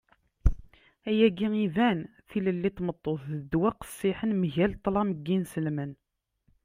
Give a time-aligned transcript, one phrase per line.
[1.09, 1.99] ayagi iban.
[2.29, 5.91] tilelli n tmeṭṭut d ddwa qqessiḥen mgal ṭṭlam n yinselmen